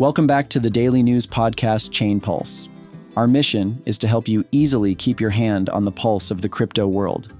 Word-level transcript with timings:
Welcome 0.00 0.26
back 0.26 0.48
to 0.48 0.60
the 0.60 0.70
daily 0.70 1.02
news 1.02 1.26
podcast 1.26 1.90
Chain 1.90 2.20
Pulse. 2.20 2.70
Our 3.16 3.28
mission 3.28 3.82
is 3.84 3.98
to 3.98 4.08
help 4.08 4.28
you 4.28 4.46
easily 4.50 4.94
keep 4.94 5.20
your 5.20 5.28
hand 5.28 5.68
on 5.68 5.84
the 5.84 5.92
pulse 5.92 6.30
of 6.30 6.40
the 6.40 6.48
crypto 6.48 6.86
world. 6.86 7.34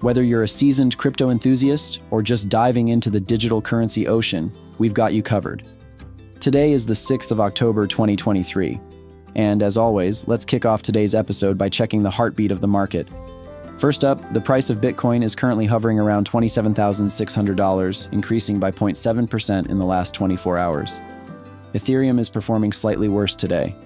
Whether 0.00 0.22
you're 0.22 0.44
a 0.44 0.48
seasoned 0.48 0.96
crypto 0.96 1.28
enthusiast 1.28 2.00
or 2.10 2.22
just 2.22 2.48
diving 2.48 2.88
into 2.88 3.10
the 3.10 3.20
digital 3.20 3.60
currency 3.60 4.06
ocean, 4.06 4.50
we've 4.78 4.94
got 4.94 5.12
you 5.12 5.22
covered. 5.22 5.66
Today 6.40 6.72
is 6.72 6.86
the 6.86 6.94
6th 6.94 7.30
of 7.32 7.38
October 7.38 7.86
2023. 7.86 8.80
And 9.34 9.62
as 9.62 9.76
always, 9.76 10.26
let's 10.26 10.46
kick 10.46 10.64
off 10.64 10.80
today's 10.80 11.14
episode 11.14 11.58
by 11.58 11.68
checking 11.68 12.02
the 12.02 12.08
heartbeat 12.08 12.50
of 12.50 12.62
the 12.62 12.66
market. 12.66 13.10
First 13.76 14.06
up, 14.06 14.32
the 14.32 14.40
price 14.40 14.70
of 14.70 14.78
Bitcoin 14.78 15.22
is 15.22 15.34
currently 15.34 15.66
hovering 15.66 15.98
around 15.98 16.30
$27,600, 16.30 18.12
increasing 18.14 18.58
by 18.58 18.70
0.7% 18.70 19.68
in 19.68 19.78
the 19.78 19.84
last 19.84 20.14
24 20.14 20.56
hours. 20.56 20.98
Ethereum 21.76 22.18
is 22.18 22.30
performing 22.30 22.72
slightly 22.72 23.08
worse 23.08 23.36
today. 23.36 23.76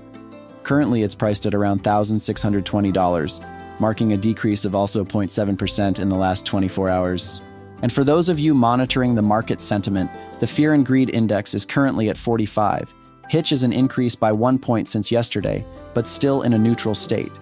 Currently, 0.63 1.03
it's 1.03 1.15
priced 1.15 1.45
at 1.47 1.55
around 1.55 1.83
$1,620, 1.83 3.81
marking 3.81 4.13
a 4.13 4.17
decrease 4.17 4.65
of 4.65 4.77
also 4.77 5.05
0.7% 5.05 5.99
in 5.99 6.09
the 6.09 6.15
last 6.17 6.47
24 6.47 6.89
hours. 6.89 7.41
And 7.83 7.93
for 7.93 8.05
those 8.05 8.29
of 8.29 8.39
you 8.39 8.55
monitoring 8.55 9.17
the 9.17 9.23
market 9.23 9.61
sentiment, 9.61 10.09
the 10.39 10.47
Fear 10.47 10.75
and 10.75 10.87
Greed 10.87 11.11
Index 11.11 11.53
is 11.53 11.65
currently 11.65 12.11
at 12.11 12.17
45. 12.17 12.95
Hitch 13.29 13.51
is 13.51 13.65
an 13.65 13.73
increase 13.73 14.15
by 14.15 14.31
one 14.31 14.59
point 14.59 14.87
since 14.87 15.11
yesterday, 15.11 15.65
but 15.93 16.07
still 16.07 16.43
in 16.43 16.53
a 16.53 16.59
neutral 16.59 16.95
state. 16.95 17.33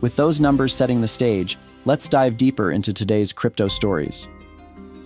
With 0.00 0.16
those 0.16 0.40
numbers 0.40 0.74
setting 0.74 1.00
the 1.00 1.06
stage, 1.06 1.56
let's 1.84 2.08
dive 2.08 2.36
deeper 2.36 2.72
into 2.72 2.92
today's 2.92 3.32
crypto 3.32 3.68
stories. 3.68 4.26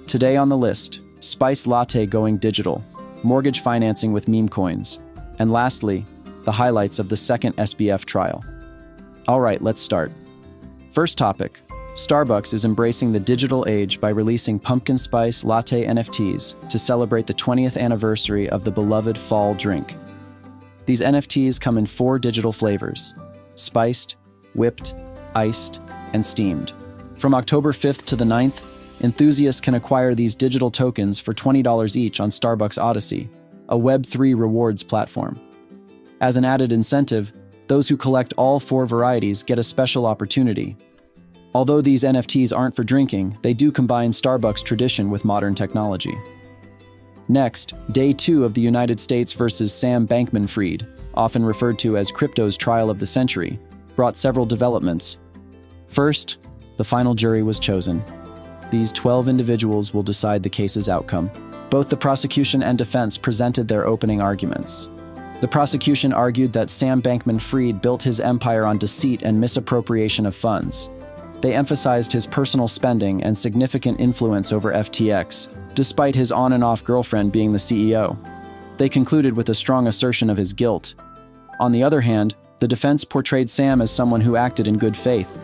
Today 0.07 0.37
on 0.37 0.49
the 0.49 0.57
list, 0.57 1.01
Spice 1.21 1.67
Latte 1.67 2.07
going 2.07 2.39
digital, 2.39 2.83
mortgage 3.23 3.61
financing 3.61 4.13
with 4.13 4.29
meme 4.29 4.49
coins, 4.49 5.01
and 5.39 5.53
lastly, 5.53 6.05
the 6.45 6.53
highlights 6.53 6.99
of 6.99 7.09
the 7.09 7.17
second 7.17 7.57
SBF 7.57 8.05
trial. 8.05 8.45
All 9.29 9.41
right, 9.41 9.61
let's 9.63 9.81
start. 9.81 10.13
First 10.91 11.19
topic 11.19 11.61
Starbucks 11.97 12.53
is 12.53 12.67
embracing 12.67 13.11
the 13.11 13.19
digital 13.19 13.65
age 13.67 14.03
by 14.03 14.11
releasing 14.11 14.59
pumpkin 14.59 14.99
spice 14.99 15.45
latte 15.45 15.87
NFTs 15.87 16.69
to 16.69 16.79
celebrate 16.79 17.27
the 17.27 17.33
20th 17.33 17.79
anniversary 17.79 18.51
of 18.51 18.65
the 18.65 18.71
beloved 18.71 19.17
fall 19.17 19.55
drink. 19.55 19.95
These 20.85 21.01
NFTs 21.01 21.59
come 21.59 21.79
in 21.79 21.87
four 21.87 22.19
digital 22.19 22.53
flavors 22.53 23.15
spiced, 23.55 24.17
whipped, 24.55 24.95
iced, 25.35 25.81
and 26.13 26.25
steamed. 26.25 26.75
From 27.17 27.35
October 27.35 27.73
5th 27.73 28.05
to 28.05 28.17
the 28.17 28.27
9th, 28.27 28.61
enthusiasts 29.01 29.61
can 29.61 29.75
acquire 29.75 30.15
these 30.15 30.35
digital 30.35 30.71
tokens 30.71 31.19
for 31.19 31.35
$20 31.35 31.97
each 31.97 32.21
on 32.21 32.31
Starbucks 32.31 32.83
Odyssey, 32.83 33.29
a 33.69 33.77
Web3 33.77 34.39
rewards 34.39 34.83
platform. 34.83 35.41
As 36.21 36.37
an 36.37 36.45
added 36.45 36.73
incentive, 36.73 37.33
those 37.67 37.89
who 37.89 37.97
collect 37.97 38.33
all 38.37 38.61
four 38.61 38.87
varieties 38.87 39.43
get 39.43 39.59
a 39.59 39.63
special 39.63 40.07
opportunity. 40.07 40.77
Although 41.55 41.81
these 41.81 42.05
NFTs 42.05 42.57
aren't 42.57 42.77
for 42.77 42.85
drinking, 42.85 43.39
they 43.43 43.55
do 43.55 43.73
combine 43.73 44.13
Starbucks 44.13 44.63
tradition 44.63 45.11
with 45.11 45.25
modern 45.25 45.55
technology. 45.55 46.17
Next, 47.29 47.73
day 47.93 48.13
two 48.13 48.45
of 48.45 48.55
the 48.55 48.61
United 48.61 49.01
States 49.01 49.33
versus 49.33 49.73
Sam 49.73 50.07
Bankman 50.07 50.49
Fried, 50.49 50.87
often 51.15 51.45
referred 51.45 51.79
to 51.81 51.97
as 51.97 52.13
crypto's 52.13 52.57
trial 52.57 52.89
of 52.89 52.99
the 52.99 53.07
century, 53.07 53.59
brought 53.97 54.17
several 54.17 54.47
developments. 54.47 55.19
First, 55.89 56.37
the 56.77 56.85
final 56.85 57.15
jury 57.15 57.43
was 57.43 57.59
chosen. 57.59 58.05
These 58.71 58.93
12 58.93 59.29
individuals 59.29 59.95
will 59.95 60.03
decide 60.03 60.43
the 60.43 60.51
case's 60.51 60.89
outcome. 60.89 61.31
Both 61.71 61.89
the 61.89 61.97
prosecution 61.97 62.63
and 62.63 62.77
defense 62.77 63.17
presented 63.17 63.69
their 63.69 63.87
opening 63.87 64.21
arguments. 64.21 64.89
The 65.41 65.49
prosecution 65.49 66.13
argued 66.13 66.53
that 66.55 66.71
Sam 66.71 67.03
Bankman 67.03 67.41
Fried 67.41 67.83
built 67.83 68.03
his 68.03 68.21
empire 68.21 68.65
on 68.65 68.79
deceit 68.79 69.23
and 69.23 69.41
misappropriation 69.41 70.25
of 70.27 70.35
funds. 70.35 70.89
They 71.43 71.55
emphasized 71.55 72.11
his 72.11 72.27
personal 72.27 72.69
spending 72.69 73.23
and 73.23 73.37
significant 73.37 74.01
influence 74.01 74.53
over 74.53 74.73
FTX, 74.73 75.49
despite 75.75 76.15
his 76.15 76.33
on 76.33 76.55
and 76.55 76.65
off 76.65 76.83
girlfriend 76.83 77.33
being 77.33 77.53
the 77.53 77.59
CEO. 77.59 78.17
They 78.79 78.89
concluded 78.89 79.37
with 79.37 79.49
a 79.51 79.55
strong 79.55 79.87
assertion 79.87 80.31
of 80.31 80.39
his 80.39 80.53
guilt. 80.53 80.95
On 81.61 81.73
the 81.73 81.83
other 81.83 82.01
hand, 82.01 82.35
the 82.59 82.69
defense 82.69 83.05
portrayed 83.05 83.51
Sam 83.51 83.83
as 83.83 83.91
someone 83.91 84.23
who 84.23 84.37
acted 84.37 84.67
in 84.67 84.79
good 84.79 84.97
faith. 84.97 85.39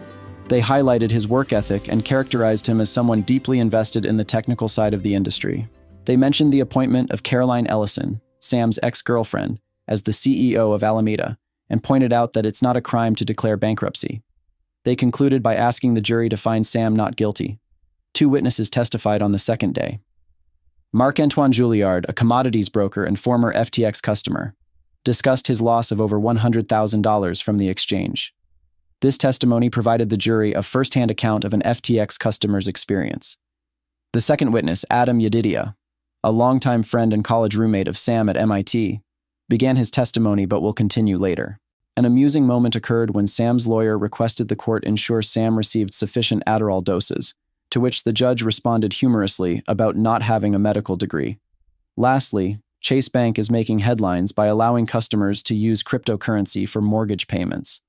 They 0.53 0.61
highlighted 0.61 1.11
his 1.11 1.27
work 1.27 1.55
ethic 1.55 1.89
and 1.89 2.05
characterized 2.05 2.67
him 2.67 2.83
as 2.83 2.91
someone 2.91 3.23
deeply 3.23 3.59
invested 3.59 4.05
in 4.05 4.19
the 4.19 4.23
technical 4.23 4.69
side 4.69 4.93
of 4.93 5.03
the 5.03 5.15
industry. 5.15 5.67
They 6.05 6.15
mentioned 6.15 6.53
the 6.53 6.61
appointment 6.61 7.11
of 7.11 7.23
Caroline 7.23 7.67
Ellison, 7.67 8.21
Sam's 8.39 8.79
ex 8.83 9.01
girlfriend, 9.01 9.61
as 9.89 10.03
the 10.03 10.13
CEO 10.13 10.75
of 10.75 10.85
Alameda, 10.85 11.39
and 11.71 11.83
pointed 11.83 12.13
out 12.13 12.35
that 12.35 12.45
it's 12.45 12.61
not 12.61 12.77
a 12.77 12.83
crime 12.83 13.15
to 13.15 13.25
declare 13.25 13.57
bankruptcy. 13.57 14.21
They 14.85 14.95
concluded 14.95 15.43
by 15.43 15.57
asking 15.57 15.95
the 15.95 16.03
jury 16.03 16.29
to 16.29 16.37
find 16.37 16.67
Sam 16.67 16.95
not 16.95 17.17
guilty. 17.17 17.59
Two 18.13 18.29
witnesses 18.29 18.69
testified 18.69 19.23
on 19.23 19.33
the 19.33 19.39
second 19.39 19.73
day. 19.73 20.01
Marc 20.93 21.19
Antoine 21.19 21.53
Julliard, 21.53 22.05
a 22.11 22.13
commodities 22.13 22.69
broker 22.69 23.05
and 23.05 23.19
former 23.19 23.55
FTX 23.55 24.03
customer, 24.03 24.55
discussed 25.03 25.47
his 25.47 25.63
loss 25.63 25.91
of 25.91 25.99
over 25.99 26.21
$100,000 26.21 27.43
from 27.43 27.57
the 27.57 27.71
exchange. 27.71 28.35
This 29.03 29.19
testimony 29.19 29.69
provided 29.69 30.11
the 30.11 30.17
jury 30.17 30.53
a 30.53 30.63
firsthand 30.63 31.11
account 31.11 31.43
of 31.45 31.53
an 31.53 31.63
FTX 31.63 32.17
customer's 32.21 32.69
experience. 32.69 33.37
The 34.13 34.21
second 34.21 34.53
witness, 34.53 34.85
Adam 34.91 35.19
Yedidia, 35.19 35.75
a 36.23 36.31
longtime 36.31 36.85
friend 36.85 37.13
and 37.13 37.25
college 37.25 37.57
roommate 37.57 37.89
of 37.89 37.99
Sam 37.99 38.29
at 38.29 38.37
MIT, 38.37 39.01
began 39.49 39.75
his 39.75 39.91
testimony 39.91 40.47
but 40.47 40.61
will 40.61 40.73
continue 40.73 41.19
later. 41.19 41.59
An 41.97 42.05
amusing 42.05 42.47
moment 42.47 42.77
occurred 42.77 43.13
when 43.13 43.27
Sam's 43.27 43.67
lawyer 43.67 43.99
requested 43.99 44.47
the 44.47 44.55
court 44.55 44.85
ensure 44.85 45.21
Sam 45.21 45.59
received 45.59 45.93
sufficient 45.93 46.45
Adderall 46.47 46.85
doses, 46.85 47.35
to 47.71 47.81
which 47.81 48.05
the 48.05 48.13
judge 48.13 48.41
responded 48.41 48.93
humorously 48.93 49.65
about 49.67 49.97
not 49.97 50.23
having 50.23 50.55
a 50.55 50.61
medical 50.61 50.95
degree. 50.95 51.39
Lastly, 51.97 52.61
Chase 52.81 53.09
Bank 53.09 53.37
is 53.37 53.51
making 53.51 53.81
headlines 53.81 54.31
by 54.31 54.47
allowing 54.47 54.87
customers 54.87 55.43
to 55.43 55.57
use 55.57 55.83
cryptocurrency 55.83 56.69
for 56.69 56.81
mortgage 56.81 57.27
payments. 57.27 57.81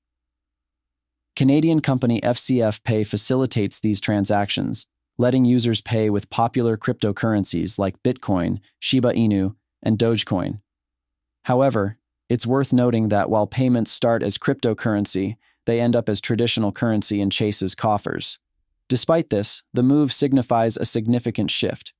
Canadian 1.36 1.80
company 1.80 2.20
FCF 2.20 2.84
Pay 2.84 3.02
facilitates 3.02 3.80
these 3.80 4.00
transactions, 4.00 4.86
letting 5.18 5.44
users 5.44 5.80
pay 5.80 6.08
with 6.08 6.30
popular 6.30 6.76
cryptocurrencies 6.76 7.76
like 7.76 8.00
Bitcoin, 8.04 8.60
Shiba 8.78 9.12
Inu, 9.14 9.56
and 9.82 9.98
Dogecoin. 9.98 10.60
However, 11.42 11.98
it's 12.28 12.46
worth 12.46 12.72
noting 12.72 13.08
that 13.08 13.28
while 13.28 13.48
payments 13.48 13.90
start 13.90 14.22
as 14.22 14.38
cryptocurrency, 14.38 15.36
they 15.66 15.80
end 15.80 15.96
up 15.96 16.08
as 16.08 16.20
traditional 16.20 16.70
currency 16.70 17.20
in 17.20 17.30
Chase's 17.30 17.74
coffers. 17.74 18.38
Despite 18.88 19.30
this, 19.30 19.64
the 19.72 19.82
move 19.82 20.12
signifies 20.12 20.76
a 20.76 20.84
significant 20.84 21.50
shift. 21.50 21.92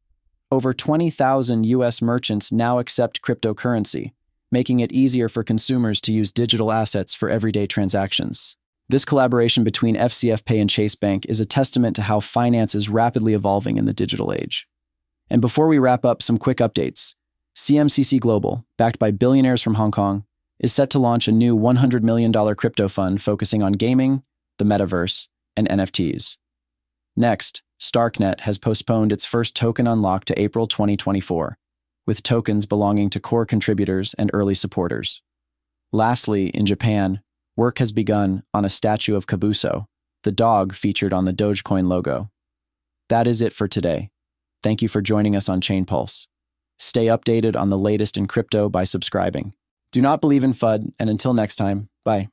Over 0.53 0.72
20,000 0.72 1.65
US 1.65 2.01
merchants 2.01 2.53
now 2.53 2.78
accept 2.78 3.21
cryptocurrency, 3.21 4.12
making 4.53 4.78
it 4.78 4.93
easier 4.93 5.28
for 5.28 5.43
consumers 5.43 6.01
to 6.03 6.12
use 6.12 6.31
digital 6.31 6.71
assets 6.71 7.15
for 7.15 7.28
everyday 7.28 7.66
transactions. 7.66 8.56
This 8.89 9.06
collaboration 9.06 9.65
between 9.65 9.97
FCF 9.97 10.45
Pay 10.45 10.61
and 10.61 10.69
Chase 10.69 10.95
Bank 10.95 11.25
is 11.27 11.41
a 11.41 11.47
testament 11.47 11.97
to 11.97 12.03
how 12.03 12.21
finance 12.21 12.75
is 12.75 12.91
rapidly 12.91 13.33
evolving 13.33 13.78
in 13.78 13.87
the 13.87 13.95
digital 13.95 14.33
age. 14.33 14.69
And 15.31 15.41
before 15.41 15.69
we 15.69 15.78
wrap 15.78 16.05
up, 16.05 16.22
some 16.22 16.37
quick 16.37 16.59
updates. 16.59 17.15
CMCC 17.56 18.21
Global, 18.21 18.67
backed 18.77 18.99
by 18.99 19.11
billionaires 19.11 19.62
from 19.62 19.75
Hong 19.75 19.91
Kong, 19.91 20.25
is 20.59 20.72
set 20.72 20.91
to 20.91 20.99
launch 20.99 21.27
a 21.27 21.33
new 21.33 21.56
$100 21.56 22.03
million 22.03 22.33
crypto 22.55 22.89
fund 22.89 23.22
focusing 23.22 23.62
on 23.62 23.72
gaming, 23.72 24.22
the 24.59 24.65
metaverse, 24.65 25.28
and 25.56 25.69
NFTs. 25.69 26.37
Next, 27.16 27.62
Starknet 27.81 28.41
has 28.41 28.59
postponed 28.59 29.12
its 29.12 29.25
first 29.25 29.56
token 29.56 29.87
unlock 29.87 30.27
to 30.27 30.39
April 30.41 30.66
2024, 30.66 31.57
with 32.07 32.22
tokens 32.22 32.66
belonging 32.66 33.09
to 33.10 33.21
core 33.21 33.47
contributors 33.47 34.15
and 34.19 34.30
early 34.34 34.54
supporters. 34.54 35.22
Lastly, 35.91 36.48
in 36.48 36.66
Japan, 36.66 37.21
work 37.56 37.78
has 37.78 37.92
begun 37.92 38.42
on 38.53 38.65
a 38.65 38.68
statue 38.68 39.16
of 39.16 39.27
Kabosu, 39.27 39.86
the 40.22 40.33
dog 40.33 40.74
featured 40.74 41.12
on 41.12 41.24
the 41.24 41.33
Dogecoin 41.33 41.89
logo. 41.89 42.30
That 43.09 43.27
is 43.27 43.42
it 43.42 43.53
for 43.53 43.68
today. 43.68 44.10
Thank 44.62 44.83
you 44.83 44.89
for 44.89 45.03
joining 45.03 45.36
us 45.36 45.48
on 45.48 45.60
Chain 45.60 45.84
Pulse. 45.84 46.27
Stay 46.78 47.06
updated 47.06 47.54
on 47.54 47.68
the 47.68 47.78
latest 47.78 48.16
in 48.16 48.27
crypto 48.27 48.68
by 48.68 48.84
subscribing. 48.84 49.53
Do 49.92 50.01
not 50.01 50.21
believe 50.21 50.42
in 50.42 50.53
FUD, 50.53 50.92
and 50.98 51.09
until 51.09 51.34
next 51.34 51.56
time, 51.56 51.89
bye. 52.04 52.28